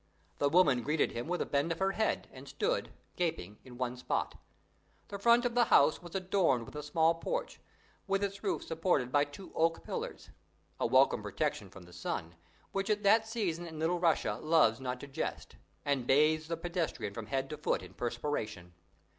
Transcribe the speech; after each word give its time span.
The 0.39 0.49
woman 0.49 0.81
greeted 0.81 1.11
him 1.11 1.27
with 1.27 1.43
a 1.43 1.45
bend 1.45 1.71
of 1.71 1.77
her 1.77 1.91
head 1.91 2.27
and 2.33 2.47
stood, 2.47 2.91
gaping, 3.15 3.59
in 3.63 3.77
one 3.77 3.95
spot. 3.95 4.33
The 5.09 5.19
front 5.19 5.45
of 5.45 5.53
the 5.53 5.65
house 5.65 6.01
was 6.01 6.15
adorned 6.15 6.65
with 6.65 6.75
a 6.75 6.81
small 6.81 7.13
porch, 7.13 7.59
with 8.07 8.23
its 8.23 8.43
roof 8.43 8.63
supported 8.63 9.15
on 9.15 9.31
two 9.31 9.51
oak 9.53 9.83
pillars 9.83 10.31
a 10.79 10.87
welcome 10.87 11.21
protection 11.21 11.69
from 11.69 11.83
the 11.83 11.93
sun, 11.93 12.33
which 12.71 12.89
at 12.89 13.03
that 13.03 13.27
season 13.27 13.67
in 13.67 13.77
Little 13.77 13.99
Russia 13.99 14.39
loves 14.41 14.79
not 14.81 14.99
to 15.01 15.07
jest, 15.07 15.57
and 15.85 16.07
bathes 16.07 16.47
the 16.47 16.57
pedestrian 16.57 17.13
from 17.13 17.27
head 17.27 17.47
to 17.51 17.57
foot 17.59 17.83
in 17.83 17.93
perspiration. 17.93 18.73